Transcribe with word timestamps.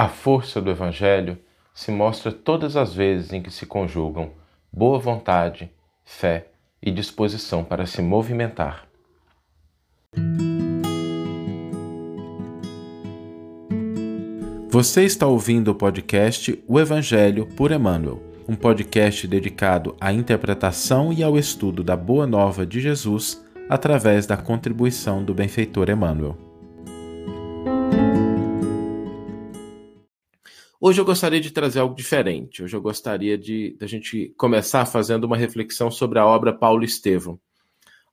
A 0.00 0.08
força 0.08 0.62
do 0.62 0.70
Evangelho 0.70 1.36
se 1.74 1.92
mostra 1.92 2.32
todas 2.32 2.74
as 2.74 2.94
vezes 2.94 3.34
em 3.34 3.42
que 3.42 3.50
se 3.50 3.66
conjugam 3.66 4.30
boa 4.72 4.98
vontade, 4.98 5.70
fé 6.06 6.46
e 6.80 6.90
disposição 6.90 7.62
para 7.62 7.84
se 7.84 8.00
movimentar. 8.00 8.86
Você 14.70 15.04
está 15.04 15.26
ouvindo 15.26 15.70
o 15.70 15.74
podcast 15.74 16.58
O 16.66 16.80
Evangelho 16.80 17.44
por 17.54 17.70
Emmanuel, 17.70 18.22
um 18.48 18.56
podcast 18.56 19.28
dedicado 19.28 19.94
à 20.00 20.14
interpretação 20.14 21.12
e 21.12 21.22
ao 21.22 21.36
estudo 21.36 21.84
da 21.84 21.94
Boa 21.94 22.26
Nova 22.26 22.64
de 22.64 22.80
Jesus 22.80 23.44
através 23.68 24.24
da 24.24 24.38
contribuição 24.38 25.22
do 25.22 25.34
benfeitor 25.34 25.90
Emmanuel. 25.90 26.49
Hoje 30.82 30.98
eu 30.98 31.04
gostaria 31.04 31.42
de 31.42 31.50
trazer 31.50 31.80
algo 31.80 31.94
diferente. 31.94 32.62
Hoje 32.62 32.74
eu 32.74 32.80
gostaria 32.80 33.36
de 33.36 33.76
a 33.82 33.86
gente 33.86 34.32
começar 34.38 34.86
fazendo 34.86 35.24
uma 35.24 35.36
reflexão 35.36 35.90
sobre 35.90 36.18
a 36.18 36.24
obra 36.24 36.54
Paulo 36.54 36.82
Estevão. 36.82 37.38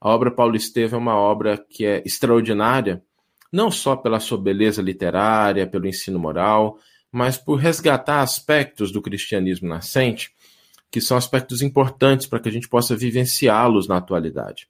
A 0.02 0.09
obra 0.09 0.30
Paulo 0.30 0.54
Estevão 0.54 1.00
é 1.00 1.02
uma 1.02 1.16
obra 1.16 1.58
que 1.58 1.86
é 1.86 2.04
extraordinária, 2.06 3.02
não 3.50 3.72
só 3.72 3.95
pela 3.95 4.20
sua 4.20 4.38
beleza 4.38 4.82
literária, 4.82 5.66
pelo 5.66 5.88
ensino 5.88 6.20
moral, 6.20 6.78
mas 7.09 7.38
por 7.38 7.56
resgatar 7.56 8.20
aspectos 8.20 8.92
do 8.92 9.02
cristianismo 9.02 9.70
nascente 9.70 10.36
que 10.92 11.00
são 11.00 11.16
aspectos 11.16 11.62
importantes 11.62 12.28
para 12.28 12.40
que 12.40 12.50
a 12.50 12.52
gente 12.52 12.68
possa 12.68 12.98
vivenciá-los 12.98 13.88
na 13.88 13.95
atualidade. 13.95 14.68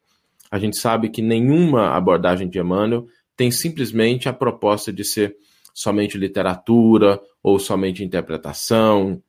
A 0.52 0.60
gente 0.60 0.78
sabe 0.78 1.10
que 1.10 1.24
nenhuma 1.24 1.96
abordagem 1.96 2.48
de 2.48 2.60
Emmanuel 2.60 3.08
tem 3.36 3.50
simplesmente 3.50 4.30
a 4.30 4.34
proposta 4.34 4.94
de 4.94 5.04
ser 5.04 5.36
somente 5.78 6.18
literatura, 6.18 7.22
ou 7.44 7.60
somente 7.60 8.04
interpretação, 8.04 9.22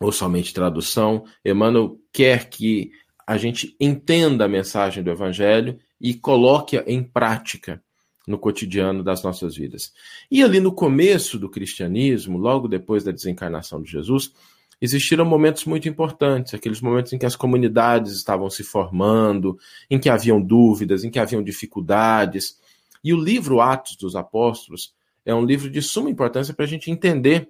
ou 0.00 0.10
somente 0.10 0.54
tradução. 0.54 1.24
Emmanuel 1.44 2.00
quer 2.10 2.48
que 2.48 2.90
a 3.26 3.36
gente 3.36 3.76
entenda 3.78 4.46
a 4.46 4.48
mensagem 4.48 5.04
do 5.04 5.10
Evangelho 5.10 5.78
e 6.00 6.14
coloque-a 6.14 6.82
em 6.86 7.02
prática 7.02 7.82
no 8.26 8.38
cotidiano 8.38 9.04
das 9.04 9.22
nossas 9.22 9.54
vidas. 9.54 9.92
E 10.30 10.42
ali 10.42 10.60
no 10.60 10.72
começo 10.72 11.38
do 11.38 11.50
cristianismo, 11.50 12.38
logo 12.38 12.68
depois 12.68 13.04
da 13.04 13.12
desencarnação 13.12 13.82
de 13.82 13.90
Jesus, 13.90 14.32
existiram 14.80 15.26
momentos 15.26 15.66
muito 15.66 15.90
importantes, 15.90 16.54
aqueles 16.54 16.80
momentos 16.80 17.12
em 17.12 17.18
que 17.18 17.26
as 17.26 17.36
comunidades 17.36 18.12
estavam 18.12 18.48
se 18.48 18.64
formando, 18.64 19.58
em 19.90 19.98
que 19.98 20.08
haviam 20.08 20.40
dúvidas, 20.40 21.04
em 21.04 21.10
que 21.10 21.18
haviam 21.18 21.42
dificuldades. 21.42 22.58
E 23.04 23.12
o 23.12 23.20
livro 23.20 23.60
Atos 23.60 23.94
dos 23.94 24.16
Apóstolos 24.16 24.94
é 25.24 25.34
um 25.34 25.44
livro 25.44 25.70
de 25.70 25.80
suma 25.80 26.10
importância 26.10 26.54
para 26.54 26.64
a 26.64 26.68
gente 26.68 26.90
entender 26.90 27.48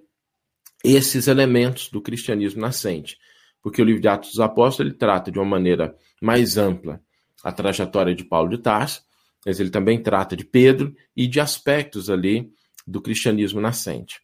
esses 0.83 1.27
elementos 1.27 1.89
do 1.89 2.01
cristianismo 2.01 2.61
nascente. 2.61 3.17
Porque 3.61 3.81
o 3.81 3.85
livro 3.85 4.01
de 4.01 4.07
Atos 4.07 4.31
dos 4.31 4.39
Apóstolos 4.39 4.91
ele 4.91 4.99
trata 4.99 5.31
de 5.31 5.39
uma 5.39 5.45
maneira 5.45 5.95
mais 6.21 6.57
ampla 6.57 7.01
a 7.43 7.51
trajetória 7.51 8.13
de 8.13 8.23
Paulo 8.23 8.49
de 8.49 8.57
Tarso, 8.57 9.01
mas 9.45 9.59
ele 9.59 9.69
também 9.69 10.01
trata 10.01 10.35
de 10.35 10.45
Pedro 10.45 10.93
e 11.15 11.27
de 11.27 11.39
aspectos 11.39 12.09
ali 12.09 12.51
do 12.85 13.01
cristianismo 13.01 13.59
nascente. 13.59 14.21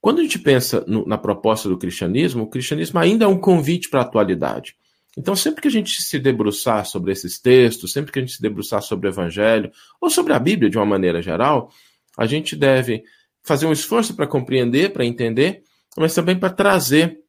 Quando 0.00 0.20
a 0.20 0.22
gente 0.22 0.38
pensa 0.38 0.84
no, 0.86 1.06
na 1.06 1.18
proposta 1.18 1.68
do 1.68 1.78
cristianismo, 1.78 2.44
o 2.44 2.50
cristianismo 2.50 2.98
ainda 2.98 3.24
é 3.24 3.28
um 3.28 3.38
convite 3.38 3.88
para 3.88 4.00
a 4.00 4.04
atualidade. 4.04 4.76
Então, 5.16 5.34
sempre 5.34 5.60
que 5.60 5.68
a 5.68 5.70
gente 5.70 6.00
se 6.00 6.18
debruçar 6.18 6.86
sobre 6.86 7.10
esses 7.10 7.40
textos, 7.40 7.92
sempre 7.92 8.12
que 8.12 8.18
a 8.20 8.22
gente 8.22 8.36
se 8.36 8.42
debruçar 8.42 8.80
sobre 8.82 9.08
o 9.08 9.10
Evangelho, 9.10 9.72
ou 10.00 10.08
sobre 10.08 10.32
a 10.32 10.38
Bíblia 10.38 10.70
de 10.70 10.78
uma 10.78 10.86
maneira 10.86 11.20
geral, 11.20 11.72
a 12.18 12.26
gente 12.26 12.56
deve 12.56 13.04
fazer 13.42 13.66
um 13.66 13.72
esforço 13.72 14.14
para 14.14 14.26
compreender, 14.26 14.92
para 14.92 15.06
entender, 15.06 15.62
mas 15.96 16.14
também 16.14 16.38
para 16.38 16.50
trazer 16.50 17.20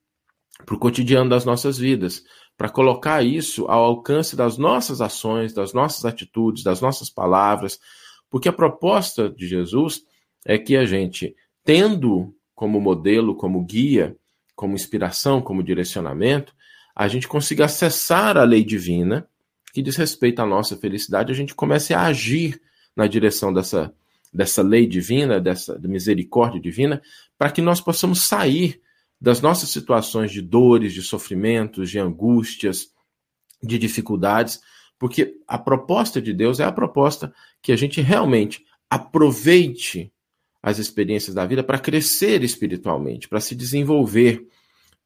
para 0.65 0.75
o 0.75 0.79
cotidiano 0.79 1.29
das 1.29 1.45
nossas 1.45 1.77
vidas, 1.77 2.23
para 2.57 2.69
colocar 2.69 3.23
isso 3.23 3.65
ao 3.67 3.85
alcance 3.85 4.35
das 4.35 4.57
nossas 4.57 4.99
ações, 4.99 5.53
das 5.53 5.71
nossas 5.71 6.03
atitudes, 6.03 6.63
das 6.63 6.81
nossas 6.81 7.09
palavras, 7.09 7.79
porque 8.29 8.49
a 8.49 8.53
proposta 8.53 9.29
de 9.29 9.47
Jesus 9.47 10.01
é 10.45 10.57
que 10.57 10.75
a 10.75 10.85
gente, 10.85 11.33
tendo 11.63 12.35
como 12.53 12.81
modelo, 12.81 13.35
como 13.35 13.63
guia, 13.63 14.17
como 14.55 14.75
inspiração, 14.75 15.41
como 15.41 15.63
direcionamento, 15.63 16.53
a 16.93 17.07
gente 17.07 17.27
consiga 17.27 17.65
acessar 17.65 18.37
a 18.37 18.43
lei 18.43 18.63
divina 18.63 19.25
que 19.71 19.81
diz 19.81 19.95
respeito 19.95 20.41
à 20.41 20.45
nossa 20.45 20.75
felicidade, 20.75 21.31
a 21.31 21.35
gente 21.35 21.55
comece 21.55 21.93
a 21.93 22.01
agir 22.01 22.59
na 22.95 23.07
direção 23.07 23.53
dessa 23.53 23.93
dessa 24.33 24.61
lei 24.61 24.85
divina, 24.85 25.39
dessa 25.39 25.77
misericórdia 25.79 26.59
divina, 26.61 27.01
para 27.37 27.51
que 27.51 27.61
nós 27.61 27.81
possamos 27.81 28.27
sair 28.27 28.81
das 29.19 29.41
nossas 29.41 29.69
situações 29.69 30.31
de 30.31 30.41
dores, 30.41 30.93
de 30.93 31.01
sofrimentos, 31.01 31.89
de 31.89 31.99
angústias, 31.99 32.91
de 33.61 33.77
dificuldades, 33.77 34.61
porque 34.97 35.35
a 35.47 35.57
proposta 35.57 36.21
de 36.21 36.33
Deus 36.33 36.59
é 36.59 36.63
a 36.63 36.71
proposta 36.71 37.33
que 37.61 37.71
a 37.71 37.75
gente 37.75 38.01
realmente 38.01 38.65
aproveite 38.89 40.11
as 40.61 40.77
experiências 40.77 41.33
da 41.33 41.45
vida 41.45 41.63
para 41.63 41.79
crescer 41.79 42.43
espiritualmente, 42.43 43.27
para 43.27 43.39
se 43.39 43.55
desenvolver, 43.55 44.45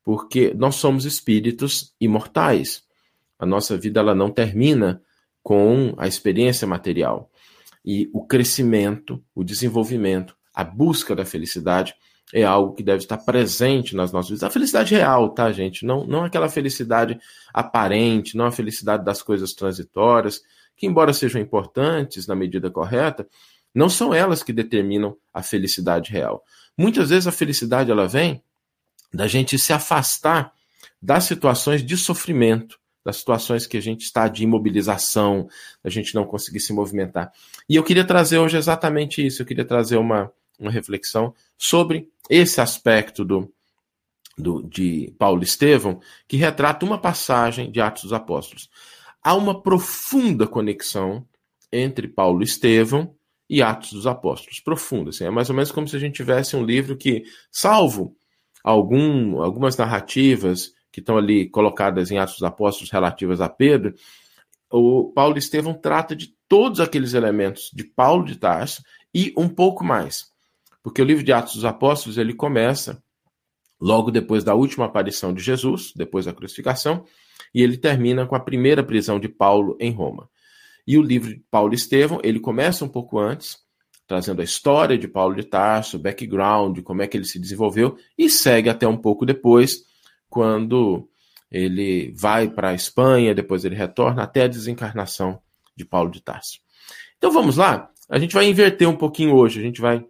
porque 0.03 0.53
nós 0.53 0.75
somos 0.75 1.05
espíritos 1.05 1.93
imortais. 1.99 2.83
A 3.37 3.45
nossa 3.45 3.77
vida 3.77 3.99
ela 3.99 4.15
não 4.15 4.31
termina 4.31 5.01
com 5.43 5.93
a 5.97 6.07
experiência 6.07 6.67
material. 6.67 7.29
E 7.85 8.09
o 8.13 8.25
crescimento, 8.25 9.23
o 9.35 9.43
desenvolvimento, 9.43 10.35
a 10.53 10.63
busca 10.63 11.15
da 11.15 11.25
felicidade 11.25 11.95
é 12.33 12.43
algo 12.43 12.73
que 12.73 12.83
deve 12.83 12.99
estar 12.99 13.17
presente 13.17 13.95
nas 13.95 14.11
nossas 14.11 14.29
vidas. 14.29 14.43
A 14.43 14.49
felicidade 14.49 14.95
real, 14.95 15.29
tá, 15.29 15.51
gente? 15.51 15.85
Não, 15.85 16.05
não 16.05 16.23
aquela 16.23 16.49
felicidade 16.49 17.19
aparente, 17.53 18.35
não 18.35 18.45
a 18.45 18.51
felicidade 18.51 19.03
das 19.05 19.21
coisas 19.21 19.53
transitórias, 19.53 20.41
que, 20.75 20.87
embora 20.87 21.13
sejam 21.13 21.41
importantes 21.41 22.25
na 22.25 22.35
medida 22.35 22.71
correta, 22.71 23.27
não 23.73 23.89
são 23.89 24.13
elas 24.13 24.41
que 24.41 24.53
determinam 24.53 25.15
a 25.33 25.43
felicidade 25.43 26.11
real. 26.11 26.43
Muitas 26.77 27.09
vezes 27.09 27.27
a 27.27 27.31
felicidade 27.31 27.91
ela 27.91 28.07
vem 28.07 28.41
da 29.13 29.27
gente 29.27 29.57
se 29.59 29.73
afastar 29.73 30.53
das 31.01 31.25
situações 31.25 31.85
de 31.85 31.97
sofrimento, 31.97 32.79
das 33.03 33.17
situações 33.17 33.67
que 33.67 33.77
a 33.77 33.81
gente 33.81 34.01
está 34.03 34.27
de 34.27 34.43
imobilização, 34.43 35.47
a 35.83 35.89
gente 35.89 36.15
não 36.15 36.25
conseguir 36.25 36.59
se 36.59 36.73
movimentar. 36.73 37.31
E 37.67 37.75
eu 37.75 37.83
queria 37.83 38.05
trazer 38.05 38.37
hoje 38.37 38.57
exatamente 38.57 39.25
isso, 39.25 39.41
eu 39.41 39.45
queria 39.45 39.65
trazer 39.65 39.97
uma, 39.97 40.31
uma 40.59 40.71
reflexão 40.71 41.33
sobre 41.57 42.09
esse 42.29 42.61
aspecto 42.61 43.25
do, 43.25 43.51
do, 44.37 44.63
de 44.63 45.13
Paulo 45.17 45.43
Estevão, 45.43 45.99
que 46.27 46.37
retrata 46.37 46.85
uma 46.85 46.97
passagem 46.97 47.71
de 47.71 47.81
Atos 47.81 48.03
dos 48.03 48.13
Apóstolos. 48.13 48.69
Há 49.21 49.35
uma 49.35 49.61
profunda 49.61 50.47
conexão 50.47 51.25
entre 51.71 52.07
Paulo 52.07 52.43
Estevão 52.43 53.15
e 53.49 53.61
Atos 53.61 53.93
dos 53.93 54.07
Apóstolos. 54.07 54.59
Profunda, 54.59 55.09
assim, 55.09 55.25
é 55.25 55.29
mais 55.29 55.49
ou 55.49 55.55
menos 55.55 55.71
como 55.71 55.87
se 55.87 55.95
a 55.95 55.99
gente 55.99 56.15
tivesse 56.15 56.55
um 56.55 56.63
livro 56.63 56.95
que, 56.97 57.23
salvo 57.51 58.15
algum, 58.63 59.41
algumas 59.41 59.75
narrativas 59.75 60.73
que 60.93 60.99
estão 60.99 61.17
ali 61.17 61.49
colocadas 61.49 62.11
em 62.11 62.19
Atos 62.19 62.35
dos 62.35 62.43
Apóstolos 62.43 62.91
relativas 62.91 63.41
a 63.41 63.49
Pedro, 63.49 63.95
o 64.71 65.11
Paulo 65.11 65.37
Estevão 65.39 65.73
trata 65.73 66.15
de 66.15 66.35
todos 66.47 66.79
aqueles 66.79 67.15
elementos 67.15 67.71
de 67.73 67.83
Paulo 67.83 68.23
de 68.23 68.35
Tarso 68.35 68.83
e 69.13 69.33
um 69.35 69.49
pouco 69.49 69.83
mais. 69.83 70.31
Porque 70.83 71.01
o 71.01 71.05
livro 71.05 71.23
de 71.23 71.33
Atos 71.33 71.55
dos 71.55 71.65
Apóstolos 71.65 72.19
ele 72.19 72.33
começa 72.33 73.01
logo 73.81 74.11
depois 74.11 74.43
da 74.43 74.53
última 74.53 74.85
aparição 74.85 75.33
de 75.33 75.41
Jesus, 75.41 75.91
depois 75.95 76.25
da 76.25 76.33
crucificação, 76.33 77.03
e 77.53 77.63
ele 77.63 77.75
termina 77.75 78.27
com 78.27 78.35
a 78.35 78.39
primeira 78.39 78.83
prisão 78.83 79.19
de 79.19 79.27
Paulo 79.27 79.75
em 79.79 79.91
Roma. 79.91 80.29
E 80.85 80.95
o 80.97 81.01
livro 81.01 81.29
de 81.29 81.43
Paulo 81.49 81.73
Estevão, 81.73 82.19
ele 82.23 82.39
começa 82.39 82.85
um 82.85 82.89
pouco 82.89 83.17
antes, 83.17 83.57
trazendo 84.05 84.41
a 84.41 84.43
história 84.43 84.97
de 84.97 85.07
Paulo 85.07 85.35
de 85.35 85.43
Tarso, 85.43 85.97
o 85.97 85.99
background, 85.99 86.79
como 86.81 87.01
é 87.01 87.07
que 87.07 87.17
ele 87.17 87.25
se 87.25 87.39
desenvolveu, 87.39 87.97
e 88.15 88.29
segue 88.29 88.69
até 88.69 88.87
um 88.87 88.97
pouco 88.97 89.25
depois, 89.25 89.85
quando 90.33 91.07
ele 91.51 92.11
vai 92.17 92.49
para 92.49 92.69
a 92.69 92.73
Espanha, 92.73 93.35
depois 93.35 93.63
ele 93.63 93.75
retorna 93.75 94.23
até 94.23 94.41
a 94.41 94.47
desencarnação 94.47 95.39
de 95.75 95.85
Paulo 95.85 96.09
de 96.09 96.23
Tarso. 96.23 96.57
Então 97.19 97.31
vamos 97.31 97.57
lá, 97.57 97.91
a 98.09 98.17
gente 98.17 98.33
vai 98.33 98.45
inverter 98.45 98.89
um 98.89 98.95
pouquinho 98.95 99.35
hoje, 99.35 99.59
a 99.59 99.63
gente 99.63 99.79
vai 99.79 100.03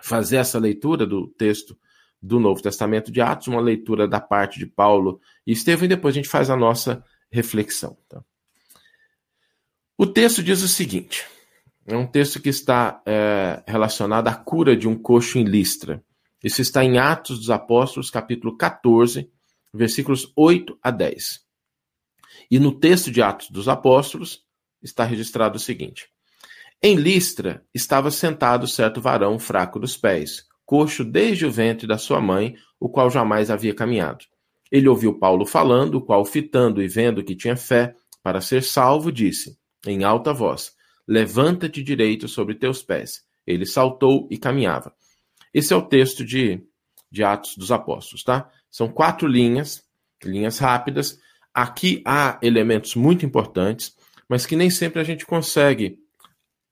fazer 0.00 0.38
essa 0.38 0.58
leitura 0.58 1.06
do 1.06 1.28
texto 1.28 1.78
do 2.20 2.40
Novo 2.40 2.62
Testamento 2.62 3.12
de 3.12 3.20
Atos, 3.20 3.48
uma 3.48 3.60
leitura 3.60 4.08
da 4.08 4.22
parte 4.22 4.58
de 4.58 4.64
Paulo 4.64 5.20
e 5.46 5.52
Estevão, 5.52 5.84
e 5.84 5.88
depois 5.88 6.14
a 6.14 6.16
gente 6.16 6.30
faz 6.30 6.48
a 6.48 6.56
nossa 6.56 7.04
reflexão. 7.30 7.94
Tá? 8.08 8.24
O 9.98 10.06
texto 10.06 10.42
diz 10.42 10.62
o 10.62 10.68
seguinte: 10.68 11.26
é 11.86 11.94
um 11.94 12.06
texto 12.06 12.40
que 12.40 12.48
está 12.48 13.02
é, 13.04 13.62
relacionado 13.66 14.28
à 14.28 14.34
cura 14.34 14.74
de 14.74 14.88
um 14.88 14.96
coxo 14.96 15.36
em 15.36 15.44
Listra. 15.44 16.02
Isso 16.42 16.60
está 16.60 16.82
em 16.82 16.98
Atos 16.98 17.38
dos 17.38 17.50
Apóstolos, 17.50 18.10
capítulo 18.10 18.56
14, 18.56 19.30
versículos 19.72 20.32
8 20.36 20.78
a 20.82 20.90
10. 20.90 21.40
E 22.50 22.58
no 22.58 22.78
texto 22.78 23.10
de 23.10 23.22
Atos 23.22 23.50
dos 23.50 23.68
Apóstolos 23.68 24.42
está 24.82 25.04
registrado 25.04 25.56
o 25.56 25.60
seguinte: 25.60 26.08
Em 26.82 26.96
Listra 26.96 27.64
estava 27.74 28.10
sentado 28.10 28.66
certo 28.66 29.00
varão 29.00 29.38
fraco 29.38 29.78
dos 29.78 29.96
pés, 29.96 30.44
coxo 30.64 31.04
desde 31.04 31.46
o 31.46 31.50
ventre 31.52 31.86
da 31.86 31.98
sua 31.98 32.20
mãe, 32.20 32.54
o 32.78 32.88
qual 32.88 33.10
jamais 33.10 33.50
havia 33.50 33.74
caminhado. 33.74 34.24
Ele 34.70 34.88
ouviu 34.88 35.18
Paulo 35.18 35.44
falando, 35.44 35.96
o 35.96 36.00
qual, 36.00 36.24
fitando 36.24 36.82
e 36.82 36.88
vendo 36.88 37.22
que 37.22 37.36
tinha 37.36 37.56
fé 37.56 37.94
para 38.22 38.40
ser 38.40 38.62
salvo, 38.62 39.12
disse, 39.12 39.58
em 39.86 40.04
alta 40.04 40.32
voz: 40.32 40.74
Levanta-te 41.06 41.82
direito 41.82 42.28
sobre 42.28 42.54
teus 42.54 42.82
pés. 42.82 43.22
Ele 43.46 43.66
saltou 43.66 44.28
e 44.30 44.38
caminhava. 44.38 44.94
Esse 45.52 45.72
é 45.72 45.76
o 45.76 45.82
texto 45.82 46.24
de, 46.24 46.64
de 47.10 47.22
Atos 47.24 47.56
dos 47.56 47.72
Apóstolos, 47.72 48.22
tá? 48.22 48.50
São 48.72 48.88
quatro 48.88 49.28
linhas, 49.28 49.84
linhas 50.24 50.58
rápidas. 50.58 51.20
Aqui 51.52 52.02
há 52.06 52.38
elementos 52.42 52.96
muito 52.96 53.26
importantes, 53.26 53.94
mas 54.26 54.46
que 54.46 54.56
nem 54.56 54.70
sempre 54.70 54.98
a 54.98 55.04
gente 55.04 55.26
consegue 55.26 55.98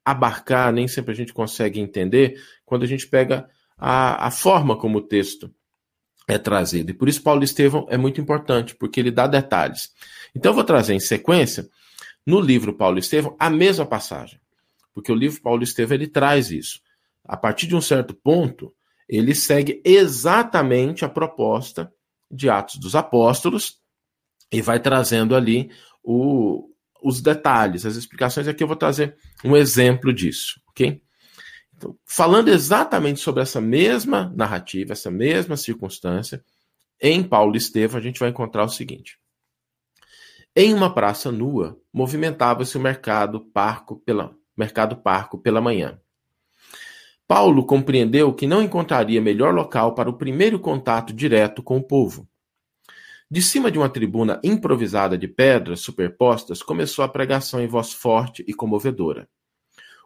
abarcar, 0.03 0.73
nem 0.73 0.89
sempre 0.89 1.13
a 1.13 1.15
gente 1.15 1.35
consegue 1.35 1.79
entender 1.79 2.43
quando 2.65 2.85
a 2.85 2.87
gente 2.87 3.07
pega 3.07 3.47
a, 3.77 4.29
a 4.29 4.31
forma 4.31 4.79
como 4.79 4.99
o 4.99 5.03
texto 5.03 5.55
é 6.27 6.39
trazido. 6.39 6.91
E 6.91 6.95
por 6.95 7.07
isso 7.07 7.23
Paulo 7.23 7.45
Estevão 7.45 7.87
é 7.91 7.99
muito 7.99 8.19
importante, 8.19 8.75
porque 8.75 8.99
ele 8.99 9.11
dá 9.11 9.27
detalhes. 9.27 9.93
Então 10.35 10.53
eu 10.53 10.55
vou 10.55 10.65
trazer 10.65 10.95
em 10.95 11.01
sequência, 11.01 11.69
no 12.25 12.41
livro 12.41 12.73
Paulo 12.73 12.99
Estevão, 12.99 13.37
a 13.39 13.51
mesma 13.51 13.85
passagem. 13.85 14.41
Porque 14.95 15.13
o 15.13 15.15
livro 15.15 15.43
Paulo 15.43 15.63
Estevão 15.63 15.97
ele 15.97 16.07
traz 16.07 16.51
isso. 16.51 16.81
A 17.25 17.37
partir 17.37 17.67
de 17.67 17.77
um 17.77 17.81
certo 17.81 18.15
ponto, 18.15 18.75
ele 19.11 19.35
segue 19.35 19.83
exatamente 19.85 21.05
a 21.05 21.09
proposta 21.09 21.93
de 22.31 22.49
Atos 22.49 22.77
dos 22.77 22.95
Apóstolos 22.95 23.81
e 24.53 24.63
vai 24.63 24.79
trazendo 24.79 25.35
ali 25.35 25.69
o, 26.01 26.71
os 27.03 27.21
detalhes, 27.21 27.85
as 27.85 27.97
explicações. 27.97 28.47
Aqui 28.47 28.63
eu 28.63 28.69
vou 28.69 28.77
trazer 28.77 29.17
um 29.45 29.57
exemplo 29.57 30.13
disso, 30.15 30.61
ok? 30.69 31.03
Então, 31.77 31.99
falando 32.07 32.49
exatamente 32.49 33.19
sobre 33.19 33.43
essa 33.43 33.61
mesma 33.61 34.33
narrativa, 34.37 34.93
essa 34.93 35.11
mesma 35.11 35.57
circunstância, 35.57 36.45
em 37.01 37.23
Paulo 37.23 37.57
Estevão, 37.57 37.99
a 37.99 38.03
gente 38.03 38.21
vai 38.21 38.29
encontrar 38.29 38.63
o 38.63 38.69
seguinte. 38.69 39.19
Em 40.55 40.73
uma 40.73 40.95
praça 40.95 41.33
nua, 41.33 41.81
movimentava-se 41.93 42.77
o 42.77 42.81
mercado 42.81 43.41
parco 43.41 43.97
pela, 43.97 44.37
mercado 44.57 44.97
parco 44.97 45.39
pela 45.39 45.61
manhã. 45.61 46.01
Paulo 47.31 47.65
compreendeu 47.65 48.35
que 48.35 48.45
não 48.45 48.61
encontraria 48.61 49.21
melhor 49.21 49.55
local 49.55 49.95
para 49.95 50.11
o 50.11 50.15
primeiro 50.15 50.59
contato 50.59 51.13
direto 51.13 51.63
com 51.63 51.77
o 51.77 51.83
povo. 51.83 52.29
De 53.31 53.41
cima 53.41 53.71
de 53.71 53.79
uma 53.79 53.89
tribuna 53.89 54.41
improvisada 54.43 55.17
de 55.17 55.29
pedras 55.29 55.79
superpostas, 55.79 56.61
começou 56.61 57.05
a 57.05 57.09
pregação 57.09 57.61
em 57.61 57.69
voz 57.69 57.93
forte 57.93 58.45
e 58.49 58.53
comovedora. 58.53 59.29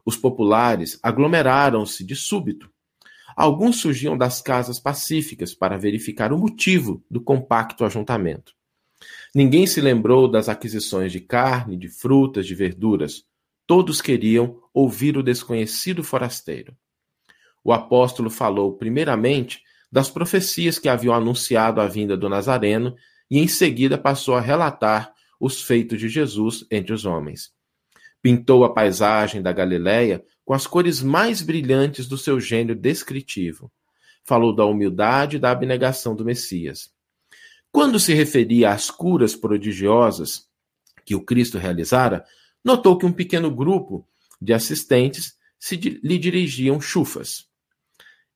Os 0.05 0.19
populares 0.19 0.99
aglomeraram-se 1.03 2.05
de 2.05 2.15
súbito. 2.15 2.71
Alguns 3.35 3.77
surgiam 3.77 4.19
das 4.19 4.43
casas 4.43 4.79
pacíficas 4.79 5.55
para 5.55 5.79
verificar 5.79 6.31
o 6.31 6.37
motivo 6.37 7.03
do 7.11 7.23
compacto 7.23 7.87
ajuntamento. 7.87 8.53
Ninguém 9.35 9.67
se 9.67 9.81
lembrou 9.81 10.31
das 10.31 10.47
aquisições 10.47 11.11
de 11.11 11.21
carne, 11.21 11.79
de 11.79 11.89
frutas, 11.89 12.47
de 12.47 12.55
verduras. 12.55 13.25
Todos 13.67 14.03
queriam 14.03 14.61
ouvir 14.75 15.17
o 15.17 15.23
desconhecido 15.23 16.05
forasteiro. 16.05 16.77
O 17.65 17.73
apóstolo 17.73 18.29
falou, 18.29 18.75
primeiramente, 18.75 19.63
das 19.91 20.11
profecias 20.11 20.79
que 20.79 20.89
haviam 20.89 21.15
anunciado 21.15 21.81
a 21.81 21.87
vinda 21.87 22.17
do 22.17 22.29
Nazareno 22.29 22.95
e, 23.31 23.39
em 23.39 23.49
seguida, 23.49 23.97
passou 23.97 24.35
a 24.35 24.41
relatar 24.41 25.15
os 25.41 25.63
feitos 25.63 25.99
de 25.99 26.09
Jesus 26.09 26.67
entre 26.71 26.93
os 26.93 27.07
homens. 27.07 27.53
Pintou 28.21 28.65
a 28.65 28.73
paisagem 28.73 29.41
da 29.41 29.53
Galiléia 29.53 30.23
com 30.45 30.53
as 30.53 30.67
cores 30.67 31.03
mais 31.03 31.41
brilhantes 31.41 32.07
do 32.07 32.19
seu 32.19 32.39
gênio 32.39 32.75
descritivo. 32.75 33.73
Falou 34.25 34.55
da 34.55 34.65
humildade 34.65 35.37
e 35.37 35.39
da 35.39 35.51
abnegação 35.51 36.15
do 36.15 36.25
Messias. 36.25 36.91
Quando 37.73 37.99
se 37.99 38.13
referia 38.15 38.71
às 38.71 38.91
curas 38.91 39.35
prodigiosas 39.35 40.47
que 41.05 41.15
o 41.15 41.21
Cristo 41.21 41.59
realizara, 41.59 42.25
notou 42.65 42.97
que 42.97 43.07
um 43.07 43.13
pequeno 43.13 43.51
grupo 43.51 44.07
de 44.41 44.53
assistentes 44.53 45.35
se 45.59 45.77
lhe 45.77 46.19
dirigiam 46.19 46.81
chufas. 46.81 47.47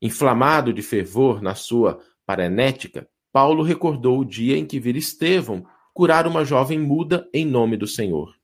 Inflamado 0.00 0.72
de 0.72 0.82
fervor 0.82 1.42
na 1.42 1.54
sua 1.54 2.00
parenética, 2.24 3.08
Paulo 3.32 3.62
recordou 3.62 4.20
o 4.20 4.24
dia 4.24 4.56
em 4.56 4.64
que 4.64 4.80
vira 4.80 4.98
Estevão 4.98 5.66
curar 5.92 6.26
uma 6.26 6.44
jovem 6.44 6.78
muda 6.78 7.28
em 7.32 7.44
nome 7.44 7.76
do 7.76 7.86
Senhor 7.86 8.38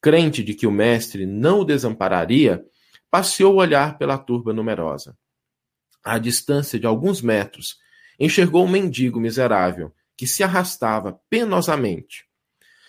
crente 0.00 0.42
de 0.42 0.54
que 0.54 0.66
o 0.66 0.72
mestre 0.72 1.26
não 1.26 1.60
o 1.60 1.64
desampararia, 1.64 2.64
passeou 3.10 3.54
o 3.54 3.58
olhar 3.58 3.98
pela 3.98 4.16
turba 4.16 4.52
numerosa. 4.52 5.16
À 6.02 6.18
distância 6.18 6.78
de 6.78 6.86
alguns 6.86 7.20
metros, 7.20 7.76
enxergou 8.18 8.64
um 8.64 8.70
mendigo 8.70 9.20
miserável 9.20 9.92
que 10.16 10.26
se 10.26 10.42
arrastava 10.42 11.20
penosamente. 11.28 12.24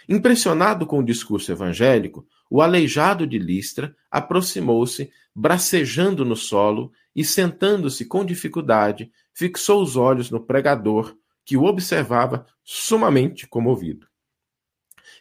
Impressionado 0.08 0.86
com 0.86 1.00
o 1.00 1.04
discurso 1.04 1.52
evangélico, 1.52 2.26
o 2.50 2.62
aleijado 2.62 3.26
de 3.26 3.38
Listra 3.38 3.96
aproximou-se, 4.10 5.12
bracejando 5.34 6.26
no 6.26 6.36
solo 6.36 6.92
e, 7.16 7.24
sentando-se 7.24 8.06
com 8.06 8.26
dificuldade, 8.26 9.12
fixou 9.34 9.82
os 9.82 9.96
olhos 9.96 10.30
no 10.30 10.46
pregador, 10.46 11.16
que 11.46 11.58
o 11.58 11.64
observava 11.64 12.46
sumamente 12.64 13.48
comovido. 13.48 14.08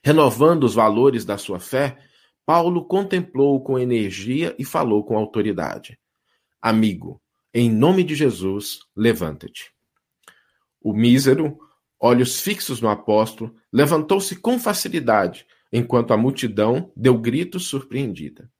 Renovando 0.02 0.64
os 0.64 0.74
valores 0.74 1.24
da 1.24 1.36
sua 1.36 1.58
fé, 1.58 1.98
Paulo 2.46 2.84
contemplou 2.84 3.62
com 3.62 3.78
energia 3.78 4.54
e 4.58 4.64
falou 4.64 5.04
com 5.04 5.16
autoridade: 5.16 5.98
Amigo, 6.60 7.20
em 7.52 7.70
nome 7.70 8.04
de 8.04 8.14
Jesus, 8.14 8.80
levanta-te. 8.96 9.72
O 10.80 10.92
mísero, 10.92 11.58
olhos 11.98 12.40
fixos 12.40 12.80
no 12.80 12.88
apóstolo, 12.88 13.54
levantou-se 13.72 14.34
com 14.36 14.58
facilidade, 14.58 15.46
enquanto 15.72 16.12
a 16.12 16.16
multidão 16.16 16.90
deu 16.96 17.18
gritos 17.18 17.66
surpreendida. 17.66 18.50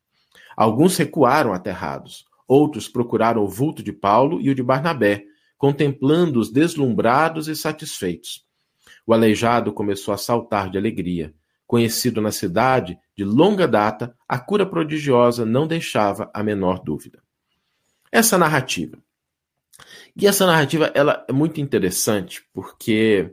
Alguns 0.57 0.97
recuaram 0.97 1.53
aterrados, 1.53 2.27
outros 2.51 2.89
procuraram 2.89 3.45
o 3.45 3.49
vulto 3.49 3.81
de 3.81 3.93
Paulo 3.93 4.41
e 4.41 4.51
o 4.51 4.55
de 4.57 4.63
Barnabé, 4.63 5.25
contemplando-os 5.57 6.51
deslumbrados 6.51 7.47
e 7.47 7.55
satisfeitos. 7.55 8.45
O 9.07 9.15
aleijado 9.15 9.73
começou 9.73 10.13
a 10.13 10.19
saltar 10.19 10.69
de 10.69 10.77
alegria. 10.77 11.33
Conhecido 11.65 12.21
na 12.21 12.33
cidade 12.33 12.99
de 13.17 13.23
longa 13.23 13.69
data, 13.69 14.17
a 14.29 14.37
cura 14.37 14.67
prodigiosa 14.67 15.47
não 15.47 15.65
deixava 15.65 16.29
a 16.35 16.43
menor 16.43 16.83
dúvida. 16.83 17.23
Essa 18.11 18.37
narrativa. 18.37 18.99
E 20.17 20.27
essa 20.27 20.45
narrativa 20.45 20.91
ela 20.93 21.25
é 21.29 21.33
muito 21.33 21.61
interessante 21.61 22.43
porque 22.53 23.33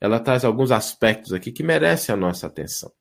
ela 0.00 0.20
traz 0.20 0.44
alguns 0.44 0.70
aspectos 0.70 1.32
aqui 1.32 1.50
que 1.50 1.64
merecem 1.64 2.12
a 2.12 2.16
nossa 2.16 2.46
atenção. 2.46 2.92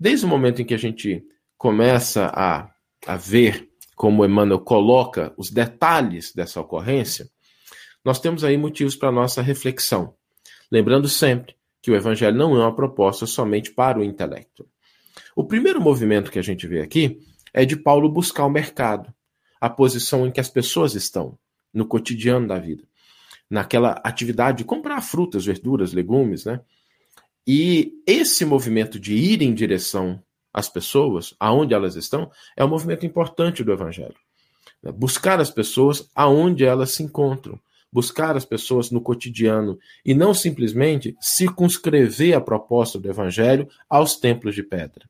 Desde 0.00 0.26
o 0.26 0.28
momento 0.28 0.60
em 0.60 0.64
que 0.64 0.74
a 0.74 0.78
gente 0.78 1.24
começa 1.56 2.26
a, 2.34 2.68
a 3.06 3.16
ver 3.16 3.70
como 3.94 4.24
Emmanuel 4.24 4.60
coloca 4.60 5.32
os 5.36 5.50
detalhes 5.50 6.32
dessa 6.32 6.60
ocorrência, 6.60 7.28
nós 8.04 8.20
temos 8.20 8.44
aí 8.44 8.56
motivos 8.56 8.96
para 8.96 9.10
nossa 9.12 9.40
reflexão. 9.40 10.14
Lembrando 10.70 11.08
sempre 11.08 11.54
que 11.80 11.90
o 11.90 11.96
evangelho 11.96 12.36
não 12.36 12.56
é 12.56 12.60
uma 12.60 12.74
proposta 12.74 13.26
somente 13.26 13.70
para 13.70 13.98
o 13.98 14.04
intelecto. 14.04 14.66
O 15.36 15.44
primeiro 15.44 15.80
movimento 15.80 16.30
que 16.30 16.38
a 16.38 16.42
gente 16.42 16.66
vê 16.66 16.80
aqui 16.80 17.20
é 17.52 17.64
de 17.64 17.76
Paulo 17.76 18.08
buscar 18.08 18.44
o 18.44 18.50
mercado, 18.50 19.12
a 19.60 19.70
posição 19.70 20.26
em 20.26 20.30
que 20.30 20.40
as 20.40 20.48
pessoas 20.48 20.94
estão 20.94 21.38
no 21.72 21.86
cotidiano 21.86 22.46
da 22.46 22.58
vida, 22.58 22.84
naquela 23.48 24.00
atividade 24.04 24.58
de 24.58 24.64
comprar 24.64 25.00
frutas, 25.00 25.44
verduras, 25.44 25.92
legumes, 25.92 26.44
né? 26.44 26.60
E 27.46 27.92
esse 28.06 28.44
movimento 28.44 28.98
de 28.98 29.14
ir 29.14 29.42
em 29.42 29.52
direção 29.52 30.22
às 30.54 30.68
pessoas, 30.68 31.34
aonde 31.40 31.74
elas 31.74 31.96
estão, 31.96 32.30
é 32.56 32.64
um 32.64 32.68
movimento 32.68 33.04
importante 33.04 33.64
do 33.64 33.72
evangelho. 33.72 34.14
Buscar 34.94 35.40
as 35.40 35.50
pessoas 35.50 36.08
aonde 36.14 36.64
elas 36.64 36.92
se 36.92 37.02
encontram, 37.02 37.58
buscar 37.92 38.36
as 38.36 38.44
pessoas 38.44 38.90
no 38.90 39.00
cotidiano 39.00 39.78
e 40.04 40.14
não 40.14 40.32
simplesmente 40.32 41.16
circunscrever 41.20 42.36
a 42.36 42.40
proposta 42.40 43.00
do 43.00 43.10
evangelho 43.10 43.68
aos 43.90 44.16
templos 44.16 44.54
de 44.54 44.62
pedra. 44.62 45.08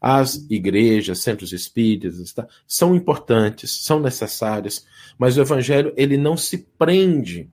As 0.00 0.46
igrejas, 0.48 1.18
centros 1.18 1.52
espíritas, 1.52 2.32
tá, 2.32 2.48
são 2.66 2.94
importantes, 2.94 3.84
são 3.84 4.00
necessárias, 4.00 4.86
mas 5.18 5.36
o 5.36 5.42
evangelho 5.42 5.92
ele 5.94 6.16
não 6.16 6.38
se 6.38 6.66
prende 6.78 7.50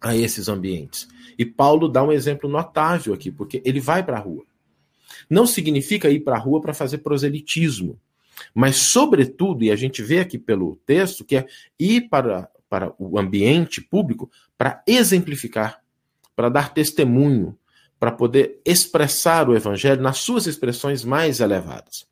a 0.00 0.16
esses 0.16 0.48
ambientes. 0.48 1.06
E 1.38 1.44
Paulo 1.44 1.86
dá 1.86 2.02
um 2.02 2.12
exemplo 2.12 2.48
notável 2.48 3.12
aqui, 3.12 3.30
porque 3.30 3.60
ele 3.62 3.80
vai 3.80 4.02
para 4.02 4.16
a 4.16 4.20
rua. 4.20 4.44
Não 5.28 5.46
significa 5.46 6.10
ir 6.10 6.20
para 6.20 6.36
a 6.36 6.40
rua 6.40 6.60
para 6.60 6.74
fazer 6.74 6.98
proselitismo, 6.98 7.98
mas, 8.54 8.76
sobretudo, 8.76 9.64
e 9.64 9.70
a 9.70 9.76
gente 9.76 10.02
vê 10.02 10.20
aqui 10.20 10.38
pelo 10.38 10.76
texto, 10.84 11.24
que 11.24 11.36
é 11.36 11.46
ir 11.78 12.08
para 12.08 12.50
para 12.68 12.92
o 12.98 13.18
ambiente 13.18 13.80
público 13.80 14.30
para 14.56 14.82
exemplificar, 14.86 15.80
para 16.34 16.48
dar 16.48 16.74
testemunho, 16.74 17.56
para 17.98 18.12
poder 18.12 18.60
expressar 18.64 19.48
o 19.48 19.56
evangelho 19.56 20.02
nas 20.02 20.18
suas 20.18 20.46
expressões 20.46 21.04
mais 21.04 21.40
elevadas. 21.40 22.06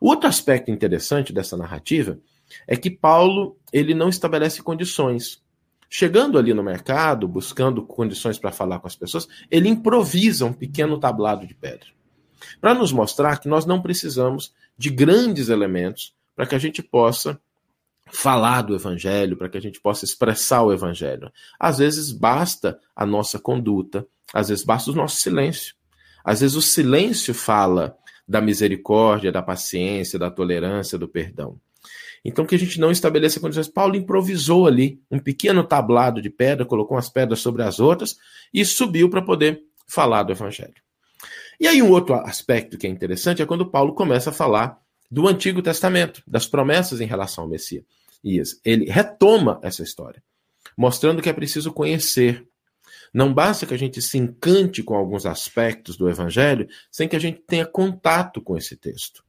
Outro 0.00 0.28
aspecto 0.28 0.70
interessante 0.70 1.32
dessa 1.32 1.56
narrativa 1.56 2.18
é 2.66 2.76
que 2.76 2.90
Paulo 2.90 3.56
ele 3.72 3.94
não 3.94 4.08
estabelece 4.08 4.62
condições. 4.62 5.42
Chegando 5.88 6.38
ali 6.38 6.54
no 6.54 6.62
mercado, 6.62 7.26
buscando 7.26 7.82
condições 7.82 8.38
para 8.38 8.52
falar 8.52 8.78
com 8.78 8.86
as 8.86 8.94
pessoas, 8.94 9.26
ele 9.50 9.68
improvisa 9.68 10.44
um 10.44 10.52
pequeno 10.52 10.98
tablado 10.98 11.46
de 11.46 11.54
pedra. 11.54 11.88
Para 12.60 12.74
nos 12.74 12.92
mostrar 12.92 13.38
que 13.38 13.48
nós 13.48 13.66
não 13.66 13.80
precisamos 13.80 14.52
de 14.76 14.90
grandes 14.90 15.48
elementos 15.48 16.14
para 16.34 16.46
que 16.46 16.54
a 16.54 16.58
gente 16.58 16.82
possa 16.82 17.40
falar 18.12 18.62
do 18.62 18.74
evangelho, 18.74 19.36
para 19.36 19.48
que 19.48 19.58
a 19.58 19.60
gente 19.60 19.80
possa 19.80 20.04
expressar 20.04 20.62
o 20.62 20.72
evangelho. 20.72 21.30
Às 21.58 21.78
vezes 21.78 22.10
basta 22.12 22.78
a 22.94 23.06
nossa 23.06 23.38
conduta, 23.38 24.06
às 24.32 24.48
vezes 24.48 24.64
basta 24.64 24.90
o 24.90 24.94
nosso 24.94 25.16
silêncio. 25.16 25.74
Às 26.24 26.40
vezes 26.40 26.56
o 26.56 26.62
silêncio 26.62 27.32
fala 27.32 27.96
da 28.26 28.40
misericórdia, 28.40 29.32
da 29.32 29.42
paciência, 29.42 30.18
da 30.18 30.30
tolerância, 30.30 30.98
do 30.98 31.08
perdão. 31.08 31.58
Então 32.24 32.44
que 32.44 32.54
a 32.54 32.58
gente 32.58 32.78
não 32.78 32.90
estabeleça 32.90 33.40
condições. 33.40 33.68
Paulo 33.68 33.96
improvisou 33.96 34.66
ali 34.66 35.00
um 35.10 35.18
pequeno 35.18 35.64
tablado 35.64 36.20
de 36.20 36.28
pedra, 36.28 36.66
colocou 36.66 36.96
as 36.96 37.08
pedras 37.08 37.40
sobre 37.40 37.62
as 37.62 37.80
outras 37.80 38.18
e 38.52 38.64
subiu 38.64 39.08
para 39.08 39.22
poder 39.22 39.62
falar 39.86 40.22
do 40.22 40.32
evangelho. 40.32 40.74
E 41.60 41.68
aí 41.68 41.82
um 41.82 41.90
outro 41.90 42.14
aspecto 42.14 42.78
que 42.78 42.86
é 42.86 42.90
interessante 42.90 43.42
é 43.42 43.46
quando 43.46 43.70
Paulo 43.70 43.92
começa 43.92 44.30
a 44.30 44.32
falar 44.32 44.80
do 45.10 45.28
Antigo 45.28 45.60
Testamento, 45.60 46.22
das 46.26 46.46
promessas 46.46 47.02
em 47.02 47.06
relação 47.06 47.44
ao 47.44 47.50
Messias. 47.50 47.84
Ele 48.64 48.90
retoma 48.90 49.60
essa 49.62 49.82
história, 49.82 50.22
mostrando 50.74 51.20
que 51.20 51.28
é 51.28 51.34
preciso 51.34 51.70
conhecer. 51.70 52.46
Não 53.12 53.34
basta 53.34 53.66
que 53.66 53.74
a 53.74 53.78
gente 53.78 54.00
se 54.00 54.16
encante 54.16 54.82
com 54.82 54.94
alguns 54.94 55.26
aspectos 55.26 55.98
do 55.98 56.08
Evangelho 56.08 56.66
sem 56.90 57.06
que 57.06 57.16
a 57.16 57.20
gente 57.20 57.40
tenha 57.46 57.66
contato 57.66 58.40
com 58.40 58.56
esse 58.56 58.74
texto. 58.74 59.22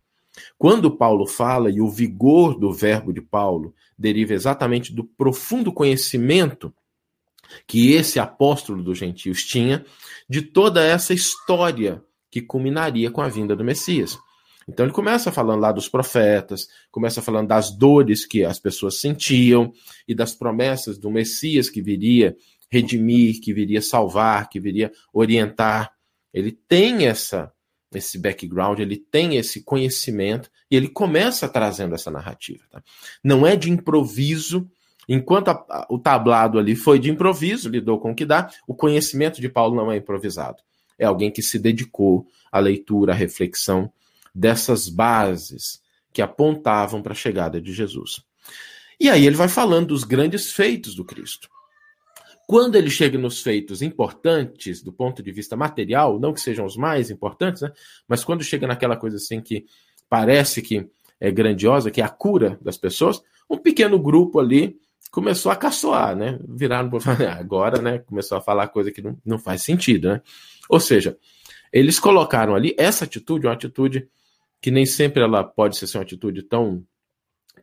Quando 0.58 0.96
Paulo 0.96 1.28
fala, 1.28 1.70
e 1.70 1.82
o 1.82 1.90
vigor 1.90 2.58
do 2.58 2.72
verbo 2.72 3.12
de 3.12 3.22
Paulo 3.22 3.76
deriva 3.98 4.34
exatamente 4.34 4.94
do 4.94 5.04
profundo 5.04 5.74
conhecimento 5.74 6.74
que 7.68 7.92
esse 7.92 8.20
apóstolo 8.20 8.82
dos 8.82 8.98
gentios 8.98 9.44
tinha 9.44 9.86
de 10.30 10.42
toda 10.42 10.82
essa 10.82 11.14
história 11.14 12.02
que 12.32 12.42
culminaria 12.42 13.12
com 13.12 13.22
a 13.22 13.28
vinda 13.28 13.56
do 13.56 13.64
Messias. 13.64 14.18
Então 14.68 14.86
ele 14.86 14.94
começa 14.94 15.32
falando 15.32 15.60
lá 15.60 15.72
dos 15.72 15.90
profetas, 15.90 16.68
começa 16.90 17.22
falando 17.22 17.50
das 17.50 17.72
dores 17.72 18.26
que 18.26 18.46
as 18.46 18.60
pessoas 18.60 19.00
sentiam 19.00 19.74
e 20.08 20.16
das 20.16 20.34
promessas 20.34 20.98
do 20.98 21.12
Messias 21.12 21.70
que 21.70 21.82
viria 21.82 22.36
redimir, 22.70 23.42
que 23.42 23.54
viria 23.54 23.82
salvar, 23.82 24.50
que 24.50 24.60
viria 24.60 24.92
orientar. 25.14 25.92
Ele 26.34 26.52
tem 26.52 27.06
essa 27.06 27.52
esse 27.94 28.18
background, 28.18 28.80
ele 28.80 28.96
tem 28.96 29.36
esse 29.36 29.64
conhecimento 29.64 30.50
e 30.70 30.78
ele 30.78 30.88
começa 30.88 31.50
trazendo 31.50 31.94
essa 31.94 32.10
narrativa. 32.10 32.64
Tá? 32.72 32.82
Não 33.22 33.46
é 33.46 33.58
de 33.58 33.70
improviso, 33.70 34.70
enquanto 35.10 35.50
a, 35.50 35.66
a, 35.70 35.88
o 35.90 36.00
tablado 36.00 36.58
ali 36.58 36.74
foi 36.74 37.00
de 37.00 37.12
improviso, 37.12 37.68
lidou 37.68 38.00
com 38.00 38.12
o 38.12 38.16
que 38.16 38.26
dá, 38.26 38.50
o 38.66 38.74
conhecimento 38.74 39.42
de 39.42 39.50
Paulo 39.50 39.76
não 39.76 39.92
é 39.92 39.98
improvisado. 39.98 40.64
É 41.02 41.06
alguém 41.06 41.32
que 41.32 41.42
se 41.42 41.58
dedicou 41.58 42.28
à 42.52 42.60
leitura, 42.60 43.12
à 43.12 43.16
reflexão 43.16 43.92
dessas 44.36 44.88
bases 44.88 45.82
que 46.14 46.22
apontavam 46.22 47.02
para 47.02 47.14
a 47.14 47.16
chegada 47.16 47.60
de 47.60 47.74
Jesus. 47.74 48.24
E 49.00 49.10
aí 49.10 49.26
ele 49.26 49.36
vai 49.36 49.48
falando 49.48 49.88
dos 49.88 50.04
grandes 50.04 50.52
feitos 50.52 50.94
do 50.94 51.04
Cristo. 51.04 51.50
Quando 52.48 52.76
ele 52.76 52.92
chega 52.92 53.18
nos 53.18 53.42
feitos 53.42 53.82
importantes 53.82 54.84
do 54.84 54.94
ponto 54.94 55.24
de 55.24 55.32
vista 55.32 55.58
material, 55.58 56.20
não 56.20 56.34
que 56.34 56.40
sejam 56.40 56.68
os 56.68 56.78
mais 56.78 57.10
importantes, 57.10 57.64
né? 57.64 57.72
mas 58.08 58.24
quando 58.24 58.44
chega 58.44 58.68
naquela 58.68 58.96
coisa 58.96 59.18
assim 59.18 59.42
que 59.42 59.66
parece 60.08 60.62
que 60.62 60.88
é 61.20 61.32
grandiosa, 61.32 61.90
que 61.90 62.00
é 62.00 62.04
a 62.04 62.10
cura 62.10 62.60
das 62.62 62.78
pessoas, 62.78 63.24
um 63.50 63.58
pequeno 63.58 63.98
grupo 63.98 64.40
ali 64.40 64.78
começou 65.12 65.52
a 65.52 65.56
caçoar, 65.56 66.16
né? 66.16 66.40
Viraram 66.48 66.90
para 66.90 67.34
agora, 67.34 67.82
né? 67.82 68.00
Começou 68.00 68.38
a 68.38 68.42
falar 68.42 68.70
coisa 68.70 68.92
que 68.92 69.02
não, 69.02 69.18
não 69.26 69.38
faz 69.38 69.62
sentido, 69.62 70.10
né? 70.10 70.22
Ou 70.70 70.80
seja, 70.80 71.18
eles 71.72 72.00
colocaram 72.00 72.56
ali 72.56 72.74
essa 72.78 73.04
atitude, 73.04 73.46
uma 73.46 73.54
atitude 73.54 74.08
que 74.62 74.72
nem 74.72 74.86
sempre 74.86 75.22
ela 75.22 75.44
pode 75.44 75.76
ser 75.76 75.98
uma 75.98 76.04
atitude 76.04 76.44
tão 76.44 76.86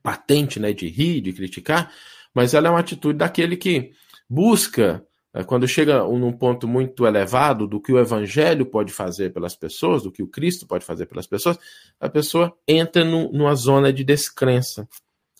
patente, 0.02 0.60
né, 0.60 0.72
de 0.72 0.88
rir, 0.88 1.20
de 1.20 1.32
criticar, 1.32 1.92
mas 2.34 2.54
ela 2.54 2.68
é 2.68 2.70
uma 2.70 2.80
atitude 2.80 3.18
daquele 3.18 3.56
que 3.56 3.92
busca, 4.28 5.04
eh, 5.32 5.44
quando 5.44 5.66
chega 5.66 6.02
num 6.04 6.32
ponto 6.32 6.66
muito 6.66 7.06
elevado 7.06 7.66
do 7.66 7.80
que 7.80 7.92
o 7.92 7.98
evangelho 7.98 8.66
pode 8.66 8.92
fazer 8.92 9.32
pelas 9.32 9.54
pessoas, 9.56 10.02
do 10.02 10.12
que 10.12 10.22
o 10.22 10.26
Cristo 10.26 10.66
pode 10.66 10.84
fazer 10.84 11.06
pelas 11.06 11.26
pessoas, 11.26 11.58
a 12.00 12.08
pessoa 12.08 12.56
entra 12.66 13.04
no, 13.04 13.32
numa 13.32 13.54
zona 13.54 13.92
de 13.92 14.04
descrença, 14.04 14.88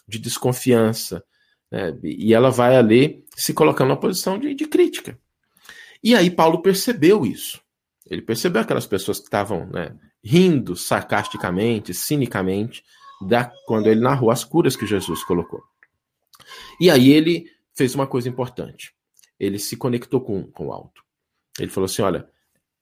de 0.07 0.19
desconfiança, 0.19 1.23
né? 1.71 1.97
e 2.03 2.35
ela 2.35 2.51
vai 2.51 2.77
ali 2.77 3.25
se 3.37 3.53
colocando 3.55 3.89
numa 3.89 4.01
posição 4.01 4.39
de, 4.39 4.55
de 4.55 4.67
crítica. 4.67 5.19
E 6.03 6.15
aí 6.15 6.31
Paulo 6.31 6.63
percebeu 6.63 7.27
isso. 7.27 7.61
Ele 8.09 8.23
percebeu 8.23 8.63
aquelas 8.63 8.87
pessoas 8.87 9.19
que 9.19 9.25
estavam 9.25 9.67
né, 9.67 9.95
rindo 10.25 10.75
sarcasticamente, 10.77 11.93
cinicamente, 11.93 12.83
da, 13.21 13.53
quando 13.67 13.89
ele 13.89 14.01
narrou 14.01 14.31
as 14.31 14.45
curas 14.45 14.77
que 14.77 14.87
Jesus 14.87 15.23
colocou. 15.25 15.63
E 16.81 16.91
aí 16.91 17.11
ele 17.11 17.51
fez 17.75 17.95
uma 17.95 18.07
coisa 18.07 18.29
importante. 18.29 18.93
Ele 19.39 19.59
se 19.59 19.77
conectou 19.77 20.21
com, 20.21 20.45
com 20.45 20.69
o 20.69 20.73
alto. 20.73 21.03
Ele 21.59 21.71
falou 21.71 21.87
assim: 21.87 22.03
olha, 22.03 22.29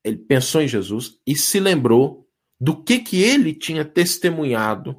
ele 0.05 0.17
pensou 0.17 0.63
em 0.63 0.69
Jesus 0.69 1.19
e 1.27 1.37
se 1.37 1.59
lembrou 1.59 2.29
do 2.61 2.83
que, 2.83 3.01
que 3.01 3.23
ele 3.23 3.55
tinha 3.55 3.85
testemunhado 3.85 4.97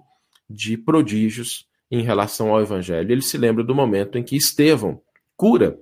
de 0.49 0.77
prodígios 0.77 1.67
em 1.89 2.01
relação 2.01 2.49
ao 2.49 2.61
evangelho. 2.61 3.11
Ele 3.11 3.21
se 3.21 3.37
lembra 3.37 3.63
do 3.63 3.75
momento 3.75 4.17
em 4.17 4.23
que 4.23 4.35
Estevão 4.35 5.01
cura 5.35 5.79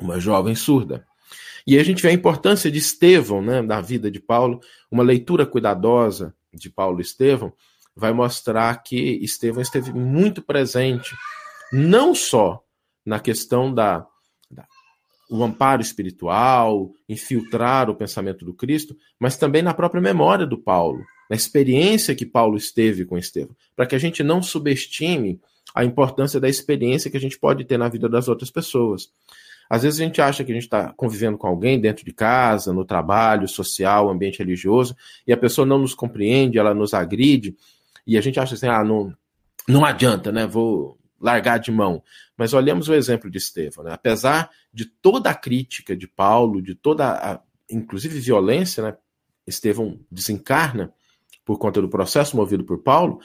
uma 0.00 0.18
jovem 0.18 0.54
surda. 0.54 1.06
E 1.66 1.78
a 1.78 1.82
gente 1.82 2.02
vê 2.02 2.08
a 2.08 2.12
importância 2.12 2.70
de 2.70 2.78
Estevão, 2.78 3.40
né, 3.40 3.62
na 3.62 3.80
vida 3.80 4.10
de 4.10 4.20
Paulo. 4.20 4.60
Uma 4.90 5.02
leitura 5.02 5.46
cuidadosa 5.46 6.34
de 6.52 6.68
Paulo 6.68 7.00
e 7.00 7.02
Estevão 7.02 7.52
vai 7.96 8.12
mostrar 8.12 8.82
que 8.82 8.96
Estevão 9.22 9.62
esteve 9.62 9.92
muito 9.92 10.42
presente, 10.42 11.14
não 11.72 12.14
só 12.14 12.62
na 13.06 13.20
questão 13.20 13.72
da, 13.72 14.06
da 14.50 14.66
o 15.30 15.42
amparo 15.42 15.80
espiritual, 15.80 16.92
infiltrar 17.08 17.88
o 17.88 17.94
pensamento 17.94 18.44
do 18.44 18.52
Cristo, 18.52 18.96
mas 19.18 19.36
também 19.36 19.62
na 19.62 19.72
própria 19.72 20.00
memória 20.00 20.46
do 20.46 20.58
Paulo, 20.58 21.02
na 21.28 21.36
experiência 21.36 22.14
que 22.14 22.26
Paulo 22.26 22.56
esteve 22.56 23.04
com 23.04 23.18
Estevão, 23.18 23.56
para 23.74 23.86
que 23.86 23.94
a 23.94 23.98
gente 23.98 24.22
não 24.22 24.42
subestime 24.42 25.40
a 25.74 25.84
importância 25.84 26.38
da 26.38 26.48
experiência 26.48 27.10
que 27.10 27.16
a 27.16 27.20
gente 27.20 27.38
pode 27.38 27.64
ter 27.64 27.78
na 27.78 27.88
vida 27.88 28.08
das 28.08 28.28
outras 28.28 28.50
pessoas. 28.50 29.10
Às 29.68 29.82
vezes 29.82 29.98
a 29.98 30.04
gente 30.04 30.20
acha 30.20 30.44
que 30.44 30.52
a 30.52 30.54
gente 30.54 30.64
está 30.64 30.92
convivendo 30.92 31.38
com 31.38 31.46
alguém 31.46 31.80
dentro 31.80 32.04
de 32.04 32.12
casa, 32.12 32.72
no 32.72 32.84
trabalho, 32.84 33.48
social, 33.48 34.10
ambiente 34.10 34.38
religioso, 34.38 34.94
e 35.26 35.32
a 35.32 35.36
pessoa 35.36 35.66
não 35.66 35.78
nos 35.78 35.94
compreende, 35.94 36.58
ela 36.58 36.74
nos 36.74 36.94
agride, 36.94 37.56
e 38.06 38.18
a 38.18 38.20
gente 38.20 38.38
acha 38.38 38.54
assim, 38.54 38.68
ah, 38.68 38.84
não, 38.84 39.12
não 39.66 39.84
adianta, 39.84 40.30
né? 40.30 40.46
Vou 40.46 40.98
largar 41.18 41.58
de 41.58 41.72
mão. 41.72 42.02
Mas 42.36 42.52
olhamos 42.52 42.88
o 42.88 42.94
exemplo 42.94 43.30
de 43.30 43.38
Estevão, 43.38 43.84
né? 43.84 43.92
Apesar 43.92 44.50
de 44.72 44.84
toda 44.84 45.30
a 45.30 45.34
crítica 45.34 45.96
de 45.96 46.06
Paulo, 46.06 46.60
de 46.60 46.74
toda 46.74 47.06
a, 47.06 47.40
inclusive 47.70 48.20
violência, 48.20 48.82
né? 48.82 48.96
Estevão 49.46 49.98
desencarna 50.10 50.92
por 51.44 51.58
conta 51.58 51.80
do 51.80 51.88
processo 51.88 52.36
movido 52.36 52.64
por 52.64 52.82
Paulo, 52.82 53.20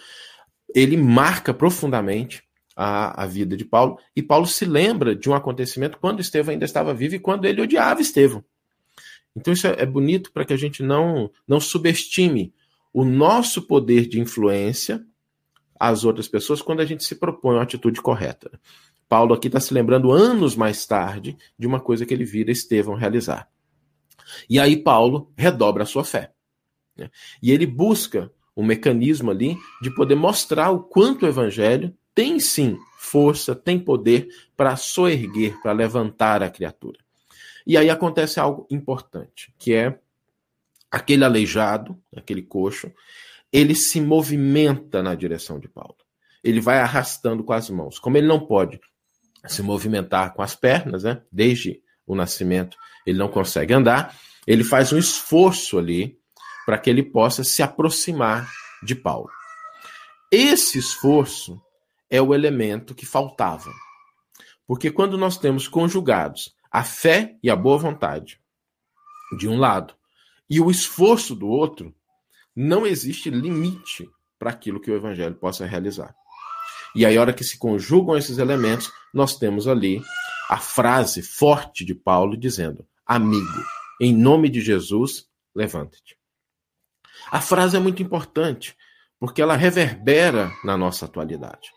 ele 0.73 0.97
marca 0.97 1.53
profundamente 1.53 2.43
a, 2.75 3.23
a 3.23 3.25
vida 3.25 3.57
de 3.57 3.65
Paulo. 3.65 3.97
E 4.15 4.21
Paulo 4.21 4.45
se 4.45 4.65
lembra 4.65 5.15
de 5.15 5.29
um 5.29 5.33
acontecimento 5.33 5.97
quando 5.99 6.21
Estevão 6.21 6.53
ainda 6.53 6.65
estava 6.65 6.93
vivo 6.93 7.15
e 7.15 7.19
quando 7.19 7.45
ele 7.45 7.61
odiava 7.61 8.01
Estevão. 8.01 8.43
Então 9.35 9.53
isso 9.53 9.67
é, 9.67 9.75
é 9.79 9.85
bonito 9.85 10.31
para 10.31 10.45
que 10.45 10.53
a 10.53 10.57
gente 10.57 10.81
não, 10.81 11.29
não 11.47 11.59
subestime 11.59 12.53
o 12.93 13.03
nosso 13.03 13.61
poder 13.63 14.07
de 14.07 14.19
influência 14.19 15.03
às 15.79 16.03
outras 16.03 16.27
pessoas 16.27 16.61
quando 16.61 16.81
a 16.81 16.85
gente 16.85 17.03
se 17.03 17.15
propõe 17.15 17.55
uma 17.55 17.63
atitude 17.63 18.01
correta. 18.01 18.59
Paulo 19.07 19.33
aqui 19.33 19.47
está 19.47 19.59
se 19.59 19.73
lembrando 19.73 20.11
anos 20.11 20.55
mais 20.55 20.85
tarde 20.85 21.37
de 21.57 21.65
uma 21.65 21.79
coisa 21.79 22.05
que 22.05 22.13
ele 22.13 22.25
vira 22.25 22.51
Estevão 22.51 22.95
realizar. 22.95 23.49
E 24.49 24.59
aí 24.59 24.77
Paulo 24.77 25.31
redobra 25.35 25.83
a 25.83 25.85
sua 25.85 26.03
fé. 26.03 26.31
Né? 26.99 27.09
E 27.41 27.51
ele 27.51 27.65
busca 27.65 28.31
um 28.55 28.63
mecanismo 28.63 29.31
ali 29.31 29.57
de 29.81 29.89
poder 29.93 30.15
mostrar 30.15 30.69
o 30.69 30.83
quanto 30.83 31.23
o 31.23 31.27
evangelho 31.27 31.95
tem 32.13 32.39
sim 32.39 32.77
força, 32.97 33.55
tem 33.55 33.79
poder 33.79 34.27
para 34.57 34.75
soerguer, 34.75 35.59
para 35.61 35.71
levantar 35.71 36.43
a 36.43 36.49
criatura. 36.49 36.99
E 37.65 37.77
aí 37.77 37.89
acontece 37.89 38.39
algo 38.39 38.67
importante, 38.69 39.53
que 39.57 39.73
é 39.73 39.97
aquele 40.91 41.23
aleijado, 41.23 41.97
aquele 42.15 42.41
coxo, 42.41 42.91
ele 43.51 43.75
se 43.75 44.01
movimenta 44.01 45.01
na 45.01 45.15
direção 45.15 45.59
de 45.59 45.67
Paulo. 45.67 45.95
Ele 46.43 46.59
vai 46.59 46.79
arrastando 46.79 47.43
com 47.43 47.53
as 47.53 47.69
mãos. 47.69 47.99
Como 47.99 48.17
ele 48.17 48.27
não 48.27 48.39
pode 48.39 48.79
se 49.47 49.61
movimentar 49.61 50.33
com 50.33 50.41
as 50.41 50.55
pernas, 50.55 51.03
né? 51.03 51.21
Desde 51.31 51.81
o 52.05 52.15
nascimento, 52.15 52.77
ele 53.05 53.17
não 53.17 53.29
consegue 53.29 53.73
andar. 53.73 54.17
Ele 54.45 54.63
faz 54.63 54.91
um 54.91 54.97
esforço 54.97 55.77
ali 55.77 56.17
para 56.69 56.77
que 56.77 56.87
ele 56.87 57.01
possa 57.01 57.43
se 57.43 57.63
aproximar 57.63 58.47
de 58.83 58.93
Paulo. 58.93 59.31
Esse 60.31 60.77
esforço 60.77 61.59
é 62.07 62.21
o 62.21 62.31
elemento 62.31 62.93
que 62.93 63.07
faltava. 63.07 63.71
Porque 64.67 64.91
quando 64.91 65.17
nós 65.17 65.35
temos 65.35 65.67
conjugados 65.67 66.55
a 66.71 66.83
fé 66.83 67.35
e 67.41 67.49
a 67.49 67.55
boa 67.55 67.79
vontade 67.79 68.39
de 69.35 69.47
um 69.47 69.57
lado 69.57 69.95
e 70.47 70.61
o 70.61 70.69
esforço 70.69 71.33
do 71.33 71.47
outro, 71.47 71.91
não 72.55 72.85
existe 72.85 73.31
limite 73.31 74.07
para 74.37 74.51
aquilo 74.51 74.79
que 74.79 74.91
o 74.91 74.95
evangelho 74.95 75.33
possa 75.33 75.65
realizar. 75.65 76.15
E 76.95 77.03
aí, 77.03 77.17
a 77.17 77.21
hora 77.21 77.33
que 77.33 77.43
se 77.43 77.57
conjugam 77.57 78.15
esses 78.15 78.37
elementos, 78.37 78.91
nós 79.11 79.39
temos 79.39 79.67
ali 79.67 80.03
a 80.47 80.57
frase 80.57 81.23
forte 81.23 81.83
de 81.83 81.95
Paulo 81.95 82.37
dizendo: 82.37 82.85
Amigo, 83.07 83.65
em 83.99 84.13
nome 84.13 84.49
de 84.49 84.61
Jesus, 84.61 85.27
levante-te. 85.55 86.18
A 87.31 87.39
frase 87.39 87.77
é 87.77 87.79
muito 87.79 88.01
importante, 88.01 88.75
porque 89.19 89.41
ela 89.41 89.55
reverbera 89.55 90.51
na 90.63 90.77
nossa 90.77 91.05
atualidade. 91.05 91.71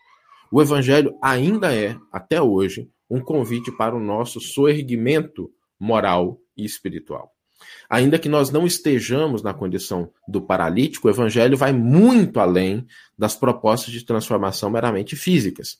O 0.51 0.61
Evangelho 0.61 1.17
ainda 1.21 1.73
é, 1.75 1.95
até 2.11 2.41
hoje, 2.41 2.89
um 3.09 3.19
convite 3.19 3.71
para 3.71 3.95
o 3.95 3.99
nosso 3.99 4.39
soerguimento 4.39 5.51
moral 5.79 6.39
e 6.55 6.65
espiritual. 6.65 7.31
Ainda 7.89 8.19
que 8.19 8.29
nós 8.29 8.49
não 8.49 8.65
estejamos 8.65 9.43
na 9.43 9.53
condição 9.53 10.11
do 10.27 10.41
paralítico, 10.41 11.07
o 11.07 11.11
Evangelho 11.11 11.57
vai 11.57 11.71
muito 11.71 12.39
além 12.39 12.85
das 13.17 13.35
propostas 13.35 13.93
de 13.93 14.03
transformação 14.03 14.69
meramente 14.69 15.15
físicas. 15.15 15.77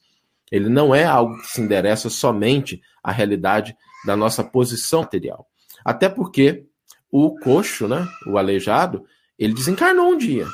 Ele 0.51 0.69
não 0.69 0.93
é 0.93 1.03
algo 1.03 1.35
que 1.41 1.47
se 1.47 1.61
endereça 1.61 2.09
somente 2.09 2.81
à 3.03 3.11
realidade 3.11 3.75
da 4.05 4.15
nossa 4.15 4.43
posição 4.43 5.01
material. 5.01 5.47
Até 5.83 6.07
porque 6.07 6.65
o 7.11 7.35
coxo, 7.39 7.87
né, 7.87 8.07
o 8.27 8.37
aleijado, 8.37 9.05
ele 9.43 9.53
desencarnou 9.53 10.09
um 10.09 10.17
dia. 10.17 10.47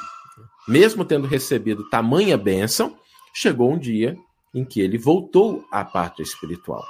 Mesmo 0.67 1.03
tendo 1.05 1.27
recebido 1.27 1.89
tamanha 1.89 2.37
bênção, 2.37 2.97
chegou 3.33 3.71
um 3.71 3.77
dia 3.77 4.17
em 4.53 4.63
que 4.65 4.81
ele 4.81 4.97
voltou 4.97 5.65
à 5.71 5.83
pátria 5.83 6.23
espiritual. 6.23 6.83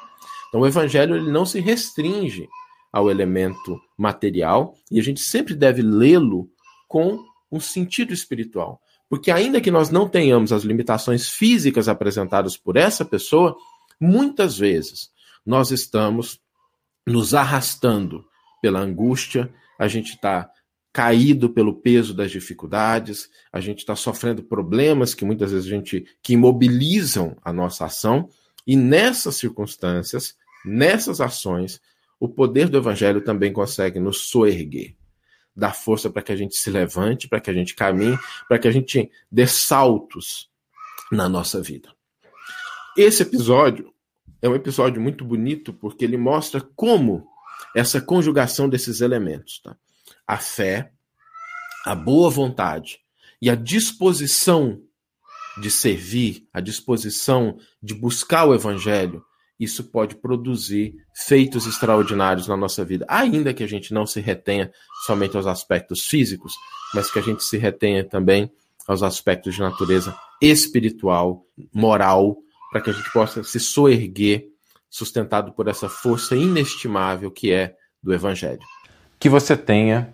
Então 0.47 0.61
o 0.61 0.67
evangelho 0.67 1.15
ele 1.15 1.31
não 1.31 1.45
se 1.45 1.59
restringe 1.59 2.47
ao 2.91 3.09
elemento 3.09 3.79
material 3.97 4.75
e 4.91 4.99
a 4.99 5.03
gente 5.03 5.21
sempre 5.21 5.53
deve 5.53 5.81
lê-lo 5.81 6.49
com 6.87 7.23
um 7.51 7.59
sentido 7.59 8.13
espiritual. 8.13 8.81
Porque 9.09 9.31
ainda 9.31 9.61
que 9.61 9.71
nós 9.71 9.89
não 9.89 10.07
tenhamos 10.07 10.51
as 10.51 10.63
limitações 10.63 11.29
físicas 11.29 11.87
apresentadas 11.87 12.55
por 12.55 12.77
essa 12.77 13.03
pessoa, 13.03 13.55
muitas 13.99 14.57
vezes 14.57 15.09
nós 15.45 15.71
estamos 15.71 16.39
nos 17.05 17.33
arrastando 17.33 18.25
pela 18.61 18.79
angústia, 18.79 19.53
a 19.77 19.87
gente 19.87 20.13
está 20.13 20.49
caído 20.99 21.49
pelo 21.49 21.73
peso 21.73 22.13
das 22.13 22.29
dificuldades, 22.29 23.29
a 23.53 23.61
gente 23.61 23.79
está 23.79 23.95
sofrendo 23.95 24.43
problemas 24.43 25.13
que 25.13 25.23
muitas 25.23 25.53
vezes 25.53 25.65
a 25.65 25.69
gente 25.69 26.05
que 26.21 26.33
imobilizam 26.33 27.37
a 27.41 27.53
nossa 27.53 27.85
ação, 27.85 28.27
e 28.67 28.75
nessas 28.75 29.37
circunstâncias, 29.37 30.35
nessas 30.65 31.21
ações, 31.21 31.79
o 32.19 32.27
poder 32.27 32.67
do 32.67 32.77
evangelho 32.77 33.21
também 33.21 33.53
consegue 33.53 33.97
nos 33.97 34.29
soerguer, 34.29 34.93
dar 35.55 35.73
força 35.73 36.09
para 36.09 36.21
que 36.21 36.33
a 36.33 36.35
gente 36.35 36.57
se 36.57 36.69
levante, 36.69 37.29
para 37.29 37.39
que 37.39 37.49
a 37.49 37.53
gente 37.53 37.75
caminhe, 37.75 38.19
para 38.49 38.59
que 38.59 38.67
a 38.67 38.71
gente 38.71 39.09
dê 39.31 39.47
saltos 39.47 40.49
na 41.09 41.29
nossa 41.29 41.61
vida. 41.61 41.87
Esse 42.97 43.23
episódio 43.23 43.93
é 44.41 44.49
um 44.49 44.55
episódio 44.55 45.01
muito 45.01 45.23
bonito 45.23 45.71
porque 45.71 46.03
ele 46.03 46.17
mostra 46.17 46.59
como 46.75 47.25
essa 47.73 48.01
conjugação 48.01 48.67
desses 48.67 48.99
elementos, 48.99 49.61
tá? 49.63 49.77
A 50.29 50.37
fé, 50.37 50.91
a 51.83 51.95
boa 51.95 52.29
vontade 52.29 52.99
e 53.41 53.49
a 53.49 53.55
disposição 53.55 54.79
de 55.59 55.71
servir, 55.71 56.47
a 56.53 56.61
disposição 56.61 57.57
de 57.81 57.95
buscar 57.95 58.45
o 58.45 58.53
evangelho, 58.53 59.25
isso 59.59 59.85
pode 59.85 60.15
produzir 60.15 60.93
feitos 61.15 61.65
extraordinários 61.65 62.47
na 62.47 62.55
nossa 62.55 62.85
vida, 62.85 63.07
ainda 63.09 63.55
que 63.55 63.63
a 63.63 63.67
gente 63.67 63.91
não 63.91 64.05
se 64.05 64.21
retenha 64.21 64.71
somente 65.07 65.35
aos 65.35 65.47
aspectos 65.47 66.05
físicos, 66.05 66.53
mas 66.93 67.09
que 67.09 67.17
a 67.17 67.23
gente 67.23 67.43
se 67.43 67.57
retenha 67.57 68.03
também 68.03 68.51
aos 68.87 69.01
aspectos 69.01 69.55
de 69.55 69.61
natureza 69.61 70.15
espiritual, 70.39 71.43
moral, 71.73 72.37
para 72.71 72.81
que 72.81 72.91
a 72.91 72.93
gente 72.93 73.11
possa 73.11 73.43
se 73.43 73.59
soerguer, 73.59 74.45
sustentado 74.91 75.53
por 75.53 75.67
essa 75.67 75.89
força 75.89 76.35
inestimável 76.35 77.31
que 77.31 77.51
é 77.51 77.75
do 78.01 78.13
Evangelho. 78.13 78.61
Que 79.19 79.27
você 79.27 79.57
tenha 79.57 80.13